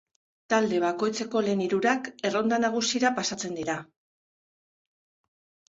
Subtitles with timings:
[0.53, 3.79] Talde bakoitzeko lehen hirurak erronda nagusira pasatzen dira.